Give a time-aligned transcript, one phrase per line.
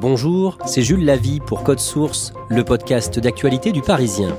[0.00, 4.34] Bonjour, c'est Jules Lavie pour Code Source, le podcast d'actualité du Parisien.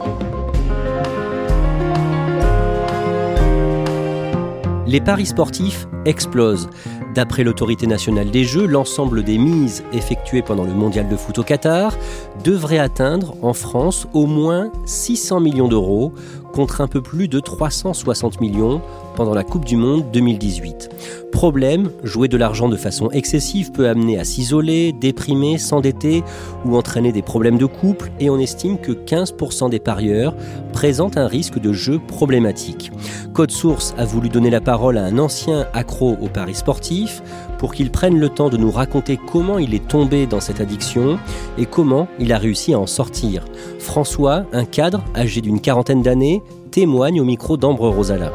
[4.87, 6.67] Les paris sportifs explosent.
[7.13, 11.43] D'après l'autorité nationale des Jeux, l'ensemble des mises effectuées pendant le mondial de foot au
[11.43, 11.95] Qatar
[12.43, 16.11] devrait atteindre en France au moins 600 millions d'euros
[16.53, 18.81] contre un peu plus de 360 millions
[19.21, 20.89] pendant la Coupe du Monde 2018.
[21.31, 26.23] Problème, jouer de l'argent de façon excessive peut amener à s'isoler, déprimer, s'endetter
[26.65, 30.33] ou entraîner des problèmes de couple et on estime que 15% des parieurs
[30.73, 32.91] présentent un risque de jeu problématique.
[33.31, 37.21] Code Source a voulu donner la parole à un ancien accro au paris sportif
[37.59, 41.19] pour qu'il prenne le temps de nous raconter comment il est tombé dans cette addiction
[41.59, 43.45] et comment il a réussi à en sortir.
[43.77, 46.41] François, un cadre âgé d'une quarantaine d'années,
[46.71, 48.33] témoigne au micro d'Ambre Rosala.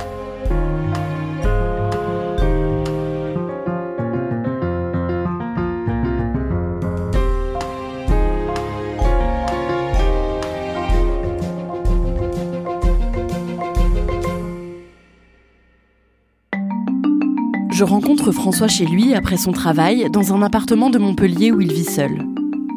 [17.76, 21.74] Je rencontre François chez lui après son travail dans un appartement de Montpellier où il
[21.74, 22.22] vit seul.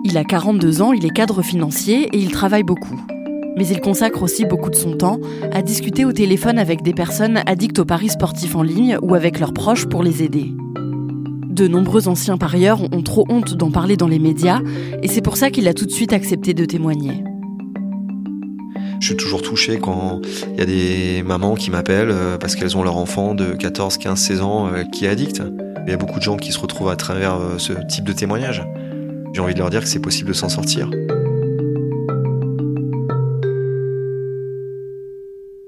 [0.03, 2.99] Il a 42 ans, il est cadre financier et il travaille beaucoup.
[3.55, 5.21] Mais il consacre aussi beaucoup de son temps
[5.53, 9.39] à discuter au téléphone avec des personnes addictes aux paris sportifs en ligne ou avec
[9.39, 10.53] leurs proches pour les aider.
[11.49, 14.59] De nombreux anciens parieurs ont trop honte d'en parler dans les médias
[15.01, 17.23] et c'est pour ça qu'il a tout de suite accepté de témoigner.
[18.99, 20.21] Je suis toujours touché quand
[20.51, 23.97] il y a des mamans qui m'appellent euh, parce qu'elles ont leur enfant de 14,
[23.97, 25.41] 15, 16 ans euh, qui est addict.
[25.87, 28.11] Il y a beaucoup de gens qui se retrouvent à travers euh, ce type de
[28.11, 28.61] témoignage.
[29.33, 30.89] J'ai envie de leur dire que c'est possible de s'en sortir.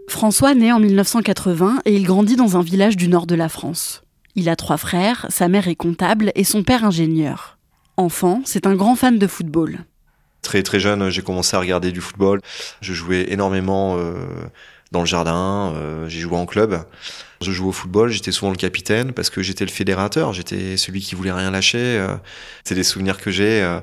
[0.10, 4.04] François naît en 1980 et il grandit dans un village du nord de la France.
[4.36, 7.58] Il a trois frères, sa mère est comptable et son père ingénieur.
[7.98, 9.86] Enfant, c'est un grand fan de football.
[10.42, 12.42] Très très jeune, j'ai commencé à regarder du football.
[12.82, 14.16] Je jouais énormément euh,
[14.92, 16.84] dans le jardin, euh, j'ai joué en club.
[17.42, 21.02] Je jouais au football, j'étais souvent le capitaine parce que j'étais le fédérateur, j'étais celui
[21.02, 21.78] qui voulait rien lâcher.
[21.78, 22.16] Euh.
[22.64, 23.80] C'est des souvenirs que j'ai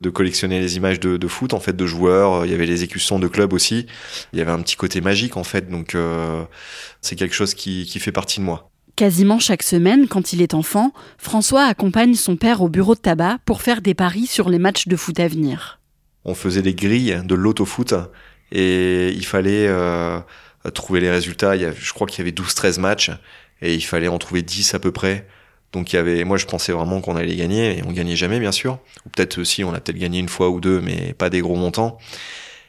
[0.00, 2.44] de collectionner les images de, de, foot, en fait, de joueurs.
[2.44, 3.86] Il y avait les écussons de club aussi.
[4.32, 5.70] Il y avait un petit côté magique, en fait.
[5.70, 5.96] Donc,
[7.00, 8.70] c'est quelque chose qui, qui fait partie de moi.
[8.96, 13.38] Quasiment chaque semaine, quand il est enfant, François accompagne son père au bureau de tabac
[13.46, 15.78] pour faire des paris sur les matchs de foot à venir
[16.24, 17.94] on faisait des grilles de l'autofoot
[18.50, 20.20] et il fallait euh,
[20.74, 21.56] trouver les résultats.
[21.56, 23.10] Il y je crois qu'il y avait 12-13 matchs
[23.60, 25.26] et il fallait en trouver 10 à peu près.
[25.72, 28.38] Donc il y avait, moi je pensais vraiment qu'on allait gagner et on gagnait jamais
[28.38, 28.78] bien sûr.
[29.06, 31.56] Ou peut-être aussi on a peut-être gagné une fois ou deux, mais pas des gros
[31.56, 31.98] montants.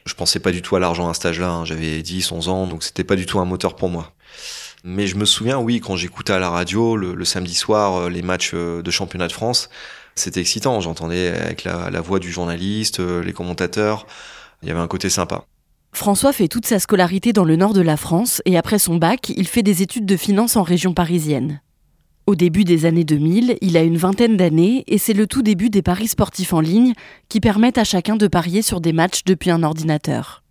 [0.06, 1.50] Je pensais pas du tout à l'argent à cet âge-là.
[1.50, 1.64] Hein.
[1.64, 4.12] J'avais 10, 11 ans, donc c'était pas du tout un moteur pour moi.
[4.84, 8.20] Mais je me souviens, oui, quand j'écoutais à la radio le, samedi soir euh, les
[8.20, 9.70] matchs euh, de championnat de France,
[10.14, 10.80] c'était excitant.
[10.80, 14.06] J'entendais avec la, voix du journaliste, euh, les commentateurs.
[14.62, 15.44] Il y avait un côté sympa.
[15.92, 19.30] François fait toute sa scolarité dans le nord de la France et après son bac,
[19.36, 21.60] il fait des études de finance en région parisienne.
[22.26, 25.70] Au début des années 2000, il a une vingtaine d'années et c'est le tout début
[25.70, 26.94] des paris sportifs en ligne
[27.28, 30.42] qui permettent à chacun de parier sur des matchs depuis un ordinateur.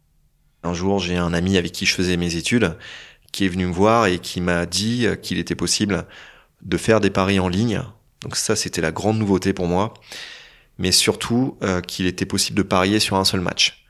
[0.61, 2.77] Un jour, j'ai un ami avec qui je faisais mes études
[3.31, 6.05] qui est venu me voir et qui m'a dit qu'il était possible
[6.61, 7.81] de faire des paris en ligne
[8.23, 9.93] donc ça, c'était la grande nouveauté pour moi.
[10.79, 13.85] Mais surtout euh, qu'il était possible de parier sur un seul match.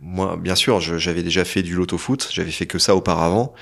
[0.00, 3.54] Moi, bien sûr, j'avais déjà fait du loto foot, j'avais fait que ça auparavant.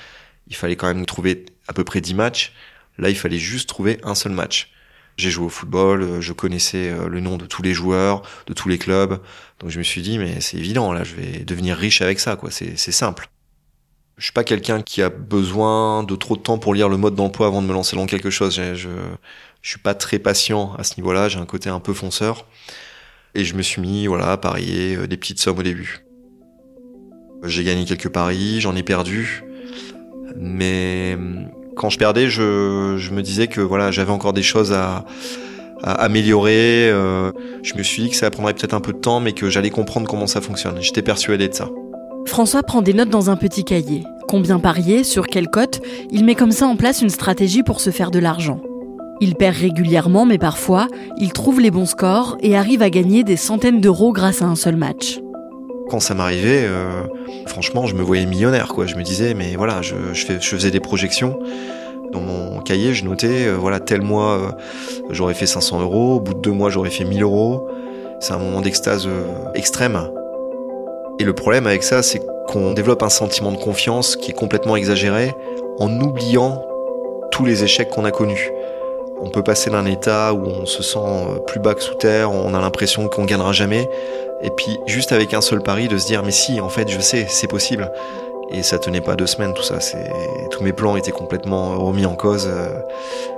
[0.47, 2.53] Il fallait quand même trouver à peu près 10 matchs.
[2.97, 4.71] Là, il fallait juste trouver un seul match.
[5.17, 8.53] J'ai joué au football, euh, je connaissais euh, le nom de tous les joueurs, de
[8.53, 9.19] tous les clubs.
[9.59, 12.35] Donc je me suis dit, mais c'est évident, là, je vais devenir riche avec ça,
[12.35, 12.49] quoi.
[12.49, 13.29] C'est simple.
[14.17, 17.15] Je suis pas quelqu'un qui a besoin de trop de temps pour lire le mode
[17.15, 18.59] d'emploi avant de me lancer dans quelque chose.
[19.63, 21.29] Je suis pas très patient à ce niveau-là.
[21.29, 22.45] J'ai un côté un peu fonceur.
[23.33, 26.05] Et je me suis mis, voilà, à parier euh, des petites sommes au début.
[27.43, 29.43] J'ai gagné quelques paris, j'en ai perdu.
[30.35, 35.05] Mais hum, quand je perdais, je, me disais que voilà, j'avais encore des choses à,
[35.81, 36.89] à améliorer.
[36.91, 37.31] Euh,
[37.63, 39.71] je me suis dit que ça prendrait peut-être un peu de temps, mais que j'allais
[39.71, 40.77] comprendre comment ça fonctionne.
[40.81, 41.69] J'étais persuadé de ça.
[42.25, 44.03] François prend des notes dans un petit cahier.
[44.27, 45.81] Combien parier, sur quelle cote
[46.11, 48.61] Il met comme ça en place une stratégie pour se faire de l'argent.
[49.25, 53.37] Il perd régulièrement, mais parfois, il trouve les bons scores et arrive à gagner des
[53.37, 55.21] centaines d'euros grâce à un seul match.
[55.89, 57.03] Quand ça m'arrivait, euh,
[57.45, 58.67] franchement, je me voyais millionnaire.
[58.67, 58.85] Quoi.
[58.85, 61.39] Je me disais, mais voilà, je, je, fais, je faisais des projections.
[62.11, 64.51] Dans mon cahier, je notais, euh, voilà, tel mois, euh,
[65.09, 66.15] j'aurais fait 500 euros.
[66.15, 67.65] Au bout de deux mois, j'aurais fait 1000 euros.
[68.19, 69.07] C'est un moment d'extase
[69.55, 70.01] extrême.
[71.19, 74.75] Et le problème avec ça, c'est qu'on développe un sentiment de confiance qui est complètement
[74.75, 75.33] exagéré
[75.79, 76.61] en oubliant
[77.31, 78.51] tous les échecs qu'on a connus.
[79.23, 82.31] On peut passer d'un état où on se sent euh, plus bas que sous terre,
[82.31, 83.89] on a l'impression qu'on gagnera jamais,
[84.43, 86.99] et puis juste avec un seul pari de se dire mais si, en fait, je
[86.99, 87.89] sais, c'est possible.
[88.51, 89.79] Et ça tenait pas deux semaines tout ça.
[90.51, 92.67] Tous mes plans étaient complètement remis en cause euh,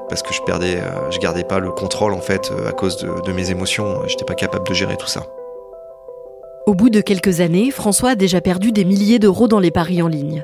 [0.09, 2.97] parce que je perdais, euh, je gardais pas le contrôle en fait euh, à cause
[2.97, 4.01] de, mes émotions.
[4.07, 5.23] J'étais pas capable de gérer tout ça.
[6.65, 10.01] Au bout de quelques années, François a déjà perdu des milliers d'euros dans les paris
[10.01, 10.43] en ligne.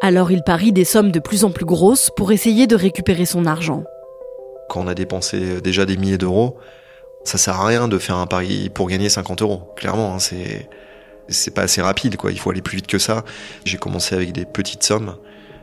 [0.00, 3.44] Alors il parie des sommes de plus en plus grosses pour essayer de récupérer son
[3.46, 3.84] argent.
[4.70, 6.56] Quand on a dépensé déjà des milliers d'euros,
[7.24, 9.62] ça sert à rien de faire un pari pour gagner 50 euros.
[9.74, 10.68] Clairement, hein, c'est
[11.26, 12.30] c'est pas assez rapide, quoi.
[12.30, 13.24] Il faut aller plus vite que ça.
[13.64, 15.16] J'ai commencé avec des petites sommes.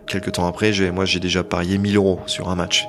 [0.07, 2.86] Quelques temps après, j'ai, moi, j'ai déjà parié 1000 euros sur un match.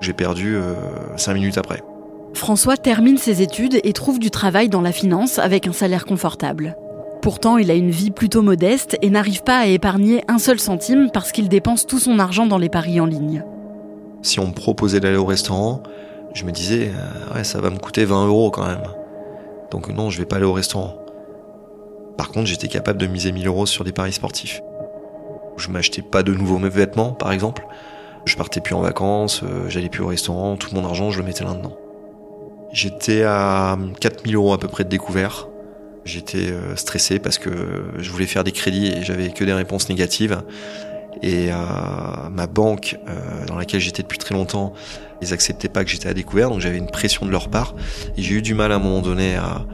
[0.00, 0.74] J'ai perdu euh,
[1.16, 1.82] 5 minutes après.
[2.34, 6.76] François termine ses études et trouve du travail dans la finance avec un salaire confortable.
[7.22, 11.10] Pourtant, il a une vie plutôt modeste et n'arrive pas à épargner un seul centime
[11.12, 13.44] parce qu'il dépense tout son argent dans les paris en ligne.
[14.24, 15.82] Si on me proposait d'aller au restaurant,
[16.32, 18.82] je me disais, euh, ouais, ça va me coûter 20 euros quand même.
[19.70, 20.96] Donc non, je vais pas aller au restaurant.
[22.16, 24.62] Par contre, j'étais capable de miser 1000 euros sur des paris sportifs.
[25.58, 27.66] Je m'achetais pas de nouveaux vêtements, par exemple.
[28.24, 31.26] Je partais plus en vacances, euh, j'allais plus au restaurant, tout mon argent, je le
[31.26, 31.76] mettais là-dedans.
[32.72, 35.48] J'étais à 4000 euros à peu près de découvert.
[36.06, 37.50] J'étais euh, stressé parce que
[37.98, 40.40] je voulais faire des crédits et j'avais que des réponses négatives.
[41.22, 41.56] Et euh,
[42.30, 44.72] ma banque, euh, dans laquelle j'étais depuis très longtemps,
[45.22, 47.74] ils acceptaient pas que j'étais à découvert, donc j'avais une pression de leur part.
[48.16, 49.64] Et j'ai eu du mal à un moment donné à,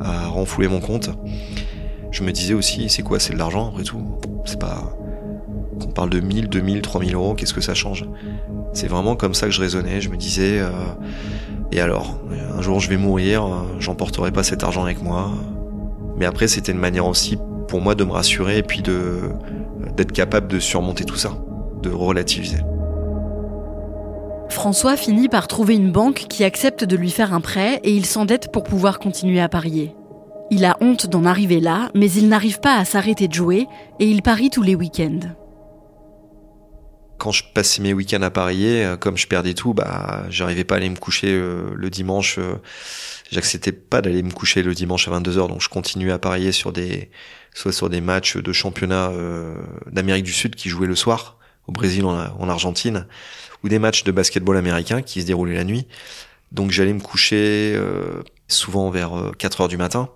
[0.00, 0.28] à
[0.68, 1.10] mon compte.
[2.10, 4.02] Je me disais aussi, c'est quoi C'est de l'argent après tout?
[4.44, 4.96] C'est pas.
[5.80, 8.04] Qu'on parle de 1000, 2000, 3000 euros, qu'est-ce que ça change?
[8.74, 10.00] C'est vraiment comme ça que je raisonnais.
[10.00, 10.70] Je me disais, euh,
[11.72, 12.20] et alors
[12.56, 13.48] Un jour je vais mourir, euh,
[13.78, 15.30] j'emporterai pas cet argent avec moi.
[16.18, 17.38] Mais après, c'était une manière aussi
[17.70, 19.30] pour moi de me rassurer et puis de
[19.96, 21.38] d'être capable de surmonter tout ça,
[21.82, 22.58] de relativiser.
[24.50, 28.04] François finit par trouver une banque qui accepte de lui faire un prêt et il
[28.04, 29.94] s'endette pour pouvoir continuer à parier.
[30.50, 33.68] Il a honte d'en arriver là, mais il n'arrive pas à s'arrêter de jouer
[34.00, 35.20] et il parie tous les week-ends.
[37.18, 40.76] Quand je passais mes week-ends à parier, euh, comme je perdais tout, bah, j'arrivais pas
[40.76, 42.38] à aller me coucher euh, le dimanche.
[42.38, 42.54] euh,
[43.30, 46.72] J'acceptais pas d'aller me coucher le dimanche à 22h, donc je continuais à parier sur
[46.72, 47.10] des,
[47.54, 49.54] soit sur des matchs de championnat euh,
[49.90, 53.06] d'Amérique du Sud qui jouaient le soir, au Brésil, en, en Argentine,
[53.62, 55.86] ou des matchs de basketball américain qui se déroulaient la nuit.
[56.52, 60.10] Donc j'allais me coucher euh, souvent vers 4 heures du matin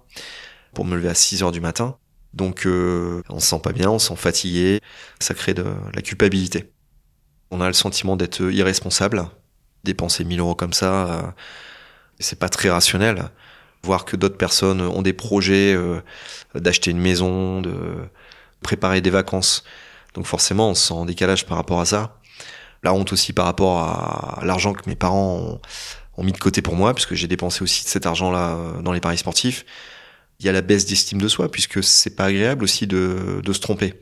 [0.72, 1.96] pour me lever à 6 heures du matin.
[2.34, 4.80] Donc euh, on se sent pas bien, on se sent fatigué,
[5.20, 5.64] ça crée de
[5.94, 6.72] la culpabilité.
[7.50, 9.24] On a le sentiment d'être irresponsable,
[9.84, 11.22] dépenser 1000 euros comme ça, euh,
[12.18, 13.30] c'est pas très rationnel.
[13.84, 16.00] Voir que d'autres personnes ont des projets euh,
[16.54, 17.74] d'acheter une maison, de
[18.62, 19.62] préparer des vacances.
[20.14, 22.18] Donc forcément, on se sent en décalage par rapport à ça.
[22.82, 25.60] La honte aussi par rapport à l'argent que mes parents
[26.16, 29.00] ont, mis de côté pour moi, puisque j'ai dépensé aussi cet argent-là euh, dans les
[29.00, 29.66] paris sportifs.
[30.40, 33.60] Il y a la baisse d'estime de soi, puisque c'est pas agréable aussi de, se
[33.60, 33.94] tromper,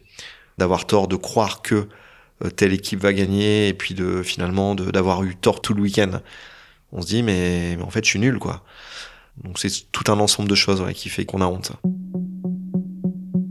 [0.59, 1.89] d'avoir tort, de croire que
[2.45, 6.21] euh, telle équipe va gagner, et puis de finalement d'avoir eu tort tout le week-end.
[6.93, 8.62] On se dit mais, mais en fait je suis nul quoi.
[9.43, 11.73] Donc c'est tout un ensemble de choses qui fait qu'on a honte.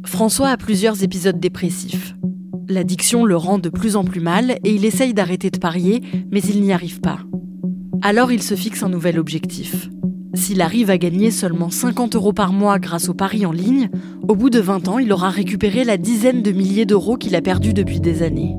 [0.05, 2.15] François a plusieurs épisodes dépressifs.
[2.67, 6.41] L'addiction le rend de plus en plus mal et il essaye d'arrêter de parier, mais
[6.41, 7.19] il n'y arrive pas.
[8.01, 9.89] Alors il se fixe un nouvel objectif.
[10.33, 13.89] S'il arrive à gagner seulement 50 euros par mois grâce aux paris en ligne,
[14.27, 17.41] au bout de 20 ans, il aura récupéré la dizaine de milliers d'euros qu'il a
[17.41, 18.55] perdus depuis des années.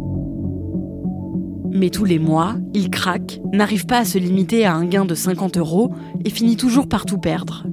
[1.75, 5.15] Mais tous les mois, il craque, n'arrive pas à se limiter à un gain de
[5.15, 7.65] 50 euros et finit toujours par tout perdre.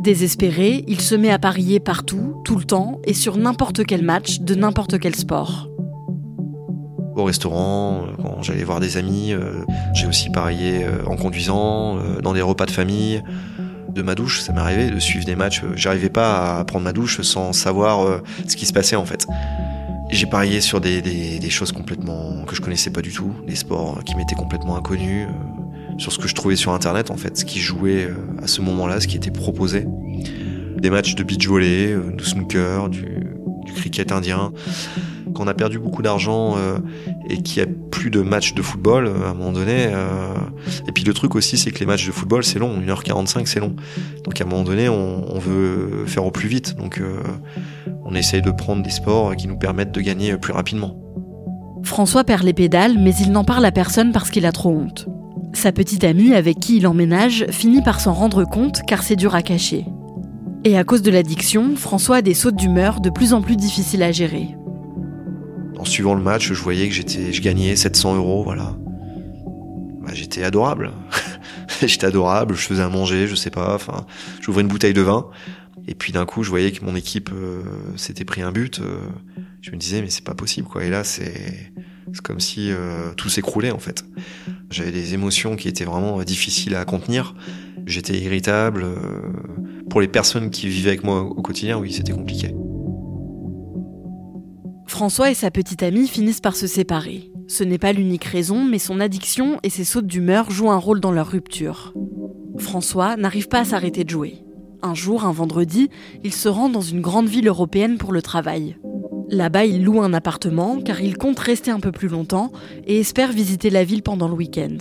[0.00, 4.38] Désespéré, il se met à parier partout, tout le temps, et sur n'importe quel match
[4.38, 5.68] de n'importe quel sport.
[7.16, 11.98] Au restaurant, euh, quand j'allais voir des amis, euh, j'ai aussi parié euh, en conduisant,
[12.22, 13.24] dans des repas de famille.
[13.88, 15.62] De ma douche, ça m'arrivait de suivre des matchs.
[15.74, 19.26] J'arrivais pas à prendre ma douche sans savoir ce qui se passait en fait.
[20.10, 24.02] J'ai parié sur des, des, choses complètement que je connaissais pas du tout, des sports
[24.04, 25.28] qui m'étaient complètement inconnus,
[25.98, 28.08] sur ce que je trouvais sur internet en fait, ce qui jouait
[28.42, 29.86] à ce moment-là, ce qui était proposé.
[30.76, 33.06] Des matchs de beach volley, de snooker, du,
[33.64, 34.52] du cricket indien
[35.36, 36.78] qu'on a perdu beaucoup d'argent euh,
[37.28, 39.88] et qu'il n'y a plus de matchs de football euh, à un moment donné.
[39.88, 40.34] Euh,
[40.88, 42.80] et puis le truc aussi, c'est que les matchs de football, c'est long.
[42.80, 43.76] 1h45, c'est long.
[44.24, 46.76] Donc à un moment donné, on, veut faire au plus vite.
[46.76, 47.00] Donc
[48.04, 50.96] on essaye de prendre des sports qui nous permettent de gagner plus rapidement.
[51.82, 55.06] François perd les pédales, mais il n'en parle à personne parce qu'il a trop honte.
[55.52, 59.34] Sa petite amie avec qui il emménage finit par s'en rendre compte car c'est dur
[59.34, 59.84] à cacher.
[60.64, 64.02] Et à cause de l'addiction, François a des sautes d'humeur de plus en plus difficiles
[64.02, 64.56] à gérer
[65.78, 68.76] en suivant le match, je voyais que j'étais, je gagnais 700 euros, voilà.
[70.02, 70.92] Bah, j'étais adorable.
[71.82, 74.06] j'étais adorable, je faisais à manger, je sais pas, enfin,
[74.40, 75.26] j'ouvrais une bouteille de vin.
[75.88, 77.62] Et puis d'un coup, je voyais que mon équipe euh,
[77.96, 78.80] s'était pris un but.
[78.80, 78.98] Euh,
[79.62, 80.84] je me disais, mais c'est pas possible, quoi.
[80.84, 81.72] Et là, c'est,
[82.12, 84.04] c'est comme si euh, tout s'écroulait, en fait.
[84.70, 87.34] J'avais des émotions qui étaient vraiment difficiles à contenir.
[87.86, 88.84] J'étais irritable.
[89.88, 92.52] pour les personnes qui vivaient avec moi au quotidien, oui, c'était compliqué.
[94.86, 97.30] François et sa petite amie finissent par se séparer.
[97.48, 101.00] Ce n'est pas l'unique raison, mais son addiction et ses sautes d'humeur jouent un rôle
[101.00, 101.92] dans leur rupture.
[102.58, 104.38] François n'arrive pas à s'arrêter de jouer.
[104.82, 105.90] Un jour, un vendredi,
[106.22, 108.76] il se rend dans une grande ville européenne pour le travail.
[109.28, 112.52] Là-bas, il loue un appartement car il compte rester un peu plus longtemps
[112.86, 114.76] et espère visiter la ville pendant le week-end.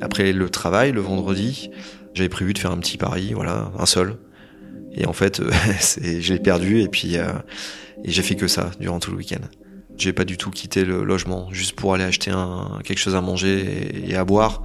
[0.00, 1.70] Après le travail, le vendredi,
[2.14, 4.16] j'avais prévu de faire un petit pari, voilà, un seul.
[4.94, 5.42] Et en fait,
[6.00, 7.32] je l'ai perdu et puis euh,
[8.04, 9.40] et j'ai fait que ça durant tout le week-end.
[9.96, 13.20] J'ai pas du tout quitté le logement juste pour aller acheter un, quelque chose à
[13.20, 14.62] manger et, à boire.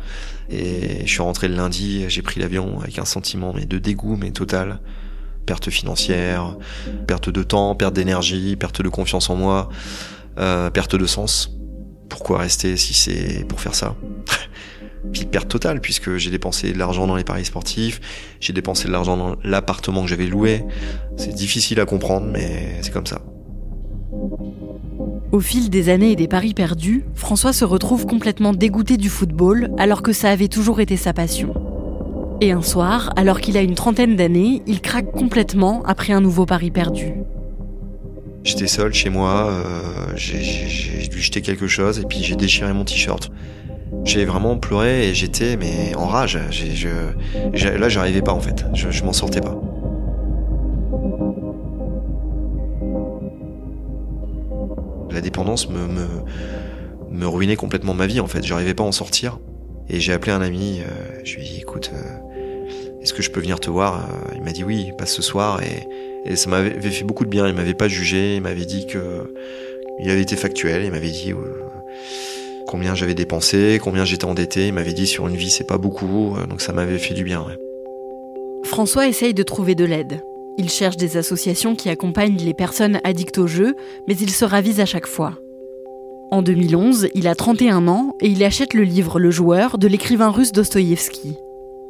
[0.50, 4.16] Et je suis rentré le lundi, j'ai pris l'avion avec un sentiment mais de dégoût
[4.16, 4.80] mais total.
[5.46, 6.56] Perte financière,
[7.06, 9.70] perte de temps, perte d'énergie, perte de confiance en moi,
[10.40, 11.52] euh, perte de sens.
[12.10, 13.96] Pourquoi rester si c'est pour faire ça?
[15.14, 18.02] Puis perte totale puisque j'ai dépensé de l'argent dans les paris sportifs,
[18.40, 20.64] j'ai dépensé de l'argent dans l'appartement que j'avais loué.
[21.18, 23.22] C'est difficile à comprendre mais c'est comme ça.
[25.32, 29.70] Au fil des années et des paris perdus, François se retrouve complètement dégoûté du football
[29.78, 31.54] alors que ça avait toujours été sa passion.
[32.42, 36.46] Et un soir, alors qu'il a une trentaine d'années, il craque complètement après un nouveau
[36.46, 37.14] pari perdu.
[38.44, 42.86] J'étais seul chez moi, euh, j'ai dû jeter quelque chose et puis j'ai déchiré mon
[42.86, 43.32] t-shirt.
[44.04, 46.40] J'ai vraiment pleuré et j'étais mais en rage.
[46.52, 48.66] Je, là, j'arrivais pas en fait.
[48.74, 49.60] Je, je m'en sortais pas.
[55.12, 58.44] La dépendance me, ruinait complètement ma vie en fait.
[58.44, 59.40] J'arrivais pas à en sortir.
[59.88, 60.82] Et j'ai appelé un ami.
[60.82, 64.34] Euh, je lui ai dit écoute, euh, est-ce que je peux venir te voir euh,
[64.36, 65.62] Il m'a dit oui, passe ce soir.
[65.64, 65.88] Et,
[66.30, 67.48] et ça m'avait fait beaucoup de bien.
[67.48, 68.36] Il m'avait pas jugé.
[68.36, 69.34] Il m'avait dit que
[70.00, 70.84] il avait été factuel.
[70.84, 71.34] Il m'avait dit
[72.68, 74.68] combien j'avais dépensé, combien j'étais endetté.
[74.68, 77.24] Il m'avait dit sur une vie c'est pas beaucoup, euh, donc ça m'avait fait du
[77.24, 77.46] bien.
[78.64, 80.22] François essaye de trouver de l'aide.
[80.58, 83.76] Il cherche des associations qui accompagnent les personnes addictes au jeu,
[84.08, 85.34] mais il se ravise à chaque fois.
[86.32, 90.30] En 2011, il a 31 ans et il achète le livre Le joueur de l'écrivain
[90.30, 91.36] russe Dostoïevski.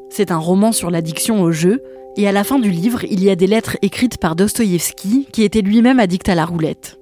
[0.09, 1.81] C'est un roman sur l'addiction au jeu,
[2.17, 5.43] et à la fin du livre, il y a des lettres écrites par Dostoïevski, qui
[5.43, 6.97] était lui-même addict à la roulette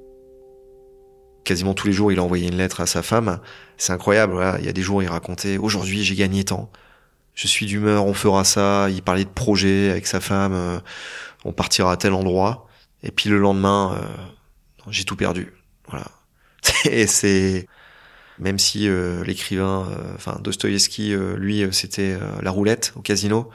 [1.43, 3.39] quasiment tous les jours, il a envoyé une lettre à sa femme.
[3.77, 4.57] C'est incroyable.
[4.59, 6.71] Il y a des jours, il racontait aujourd'hui, j'ai gagné tant.
[7.35, 8.89] Je suis d'humeur, on fera ça.
[8.89, 10.53] Il parlait de projets avec sa femme.
[10.53, 10.79] Euh,
[11.45, 12.67] on partira à tel endroit.
[13.01, 15.53] Et puis le lendemain, euh, j'ai tout perdu.
[15.87, 16.05] Voilà.
[16.85, 17.67] Et c'est
[18.39, 23.49] même si euh, l'écrivain, enfin Dostoïevski, lui, c'était la roulette au casino.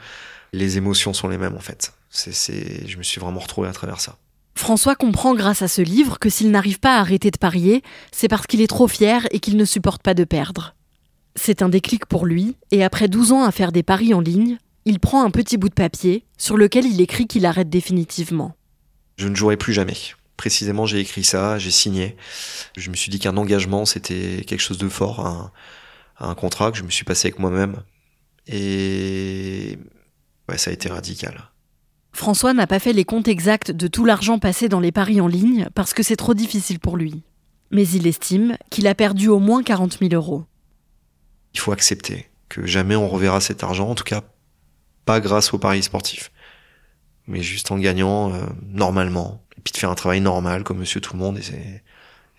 [0.53, 1.93] Les émotions sont les mêmes en fait.
[2.09, 4.17] C'est, je me suis vraiment retrouvé à travers ça.
[4.59, 8.27] François comprend grâce à ce livre que s'il n'arrive pas à arrêter de parier, c'est
[8.27, 10.75] parce qu'il est trop fier et qu'il ne supporte pas de perdre.
[11.37, 14.57] C'est un déclic pour lui, et après 12 ans à faire des paris en ligne,
[14.83, 18.53] il prend un petit bout de papier sur lequel il écrit qu'il arrête définitivement.
[19.15, 19.95] Je ne jouerai plus jamais.
[20.35, 22.17] Précisément, j'ai écrit ça, j'ai signé.
[22.75, 25.51] Je me suis dit qu'un engagement, c'était quelque chose de fort,
[26.19, 27.81] un, contrat que je me suis passé avec moi-même.
[28.45, 29.79] Et
[30.57, 31.49] ça a été radical.
[32.11, 35.27] François n'a pas fait les comptes exacts de tout l'argent passé dans les paris en
[35.27, 37.23] ligne parce que c'est trop difficile pour lui.
[37.71, 40.43] Mais il estime qu'il a perdu au moins 40 000 euros.
[41.53, 44.23] Il faut accepter que jamais on reverra cet argent, en tout cas
[45.05, 46.31] pas grâce au paris sportif,
[47.27, 51.01] mais juste en gagnant euh, normalement, et puis de faire un travail normal comme monsieur
[51.01, 51.41] tout le monde, et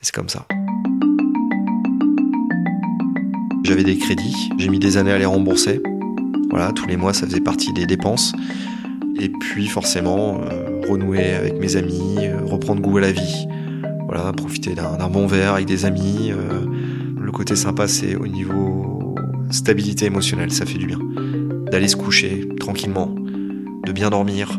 [0.00, 0.46] c'est comme ça.
[3.64, 5.80] J'avais des crédits, j'ai mis des années à les rembourser.
[6.50, 8.32] Voilà, tous les mois ça faisait partie des dépenses.
[9.20, 13.46] Et puis forcément, euh, renouer avec mes amis, euh, reprendre goût à la vie.
[14.06, 16.32] Voilà, profiter d'un bon verre avec des amis.
[16.32, 16.64] Euh,
[17.20, 19.14] le côté sympa, c'est au niveau
[19.50, 20.98] stabilité émotionnelle, ça fait du bien.
[21.70, 23.14] D'aller se coucher tranquillement,
[23.84, 24.58] de bien dormir.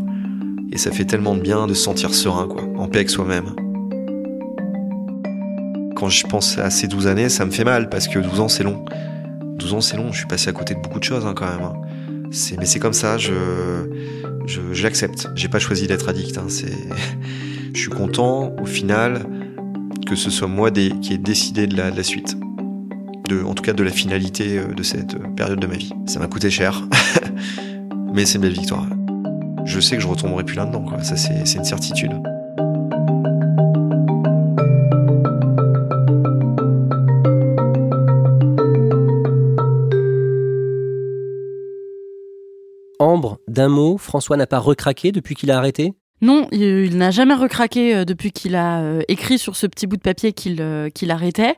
[0.71, 3.55] Et ça fait tellement de bien de se sentir serein, quoi, en paix avec soi-même.
[5.95, 8.47] Quand je pense à ces 12 années, ça me fait mal parce que 12 ans
[8.47, 8.85] c'est long.
[9.57, 11.47] 12 ans c'est long, je suis passé à côté de beaucoup de choses hein, quand
[11.47, 11.63] même.
[11.63, 11.73] Hein.
[12.57, 13.33] mais c'est comme ça, je,
[14.45, 15.27] je, l'accepte.
[15.35, 16.37] J'ai pas choisi d'être addict.
[16.37, 16.45] Hein.
[16.47, 16.73] C'est,
[17.73, 19.25] je suis content au final
[20.07, 22.37] que ce soit moi qui ai décidé de la, suite.
[23.29, 25.93] De, en tout cas de la finalité euh, de cette euh, période de ma vie.
[26.05, 26.85] Ça m'a coûté cher,
[28.13, 28.85] mais c'est une belle victoire.
[29.63, 32.11] Je sais que je retomberai plus là-dedans, Ça, c'est une certitude.
[43.51, 45.93] D'un mot, François n'a pas recraqué depuis qu'il a arrêté?
[46.21, 49.97] Non, il, n'a jamais recraqué euh, depuis qu'il a euh, écrit sur ce petit bout
[49.97, 51.55] de papier qu'il euh, qu'il arrêtait.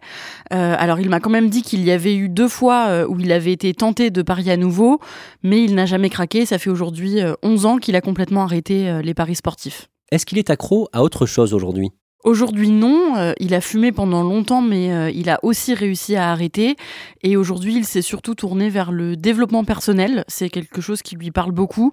[0.51, 3.51] alors il m'a quand même dit qu'il y avait eu deux fois où il avait
[3.51, 4.99] été tenté de parier à nouveau,
[5.41, 6.45] mais il n'a jamais craqué.
[6.45, 9.89] Ça fait aujourd'hui 11 ans qu'il a complètement arrêté les paris sportifs.
[10.11, 11.89] Est-ce qu'il est accro à autre chose aujourd'hui?
[12.23, 13.17] Aujourd'hui, non.
[13.17, 16.77] Euh, il a fumé pendant longtemps, mais euh, il a aussi réussi à arrêter.
[17.21, 20.23] Et aujourd'hui, il s'est surtout tourné vers le développement personnel.
[20.29, 21.91] C'est quelque chose qui lui parle beaucoup.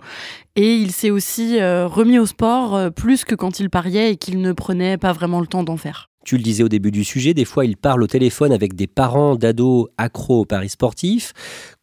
[0.55, 4.41] Et il s'est aussi euh, remis au sport plus que quand il pariait et qu'il
[4.41, 6.07] ne prenait pas vraiment le temps d'en faire.
[6.25, 8.87] Tu le disais au début du sujet, des fois il parle au téléphone avec des
[8.87, 11.33] parents d'ados accros au paris sportif.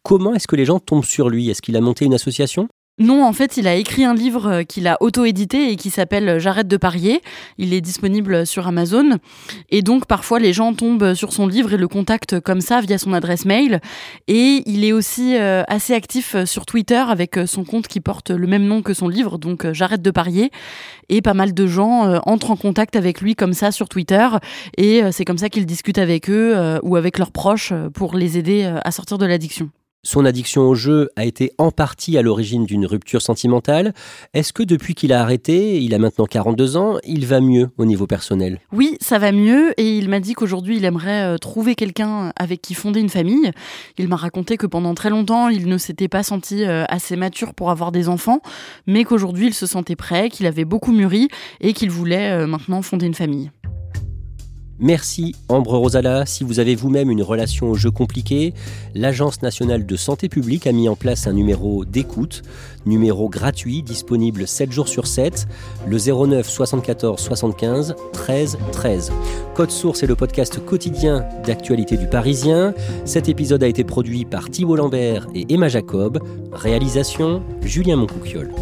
[0.04, 1.50] Comment est-ce que les gens tombent sur lui?
[1.50, 2.68] Est-ce qu'il a monté une association?
[2.98, 6.28] Non, en fait, il a écrit un livre euh, qu'il a auto-édité et qui s'appelle
[6.28, 7.22] euh, J'arrête de parier.
[7.56, 9.18] Il est disponible sur Amazon.
[9.70, 12.98] Et donc, parfois, les gens tombent sur son livre et le contactent comme ça via
[12.98, 13.80] son adresse mail.
[14.26, 18.46] Et il est aussi euh, assez actif sur Twitter avec son compte qui porte le
[18.48, 20.50] même nom que son livre, donc J'arrête de parier.
[21.08, 24.26] Et pas mal de gens entrent en contact avec lui comme ça sur Twitter.
[24.76, 28.70] Et c'est comme ça qu'il discute avec eux ou avec leurs proches pour les aider
[28.84, 29.70] à sortir de l'addiction.
[30.08, 33.92] Son addiction au jeu a été en partie à l'origine d'une rupture sentimentale.
[34.32, 37.84] Est-ce que depuis qu'il a arrêté, il a maintenant 42 ans, il va mieux au
[37.84, 38.58] niveau personnel?
[38.72, 42.62] Oui, ça va mieux et il m'a dit qu'aujourd'hui il aimerait euh, trouver quelqu'un avec
[42.62, 43.50] qui fonder une famille.
[43.98, 47.52] Il m'a raconté que pendant très longtemps il ne s'était pas senti euh, assez mature
[47.52, 48.40] pour avoir des enfants,
[48.86, 51.28] mais qu'aujourd'hui il se sentait prêt, qu'il avait beaucoup mûri
[51.60, 53.50] et qu'il voulait euh, maintenant fonder une famille.
[54.80, 56.24] Merci Ambre Rosala.
[56.24, 58.54] Si vous avez vous-même une relation au jeu compliqué,
[58.94, 62.42] l'Agence nationale de santé publique a mis en place un numéro d'écoute,
[62.86, 65.48] numéro gratuit disponible 7 jours sur 7,
[65.88, 69.12] le 09 74 75 13 13.
[69.56, 72.72] Code Source est le podcast quotidien d'actualité du Parisien.
[73.04, 76.20] Cet épisode a été produit par Thibault Lambert et Emma Jacob.
[76.52, 78.52] Réalisation Julien Moncouquiole.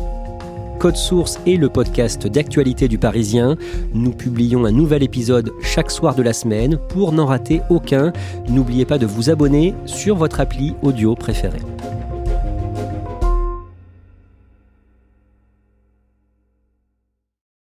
[0.79, 3.57] Code Source est le podcast d'actualité du Parisien.
[3.95, 6.79] Nous publions un nouvel épisode chaque soir de la semaine.
[6.89, 8.13] Pour n'en rater aucun,
[8.49, 11.76] n'oubliez pas de vous abonner sur votre appli audio préférée.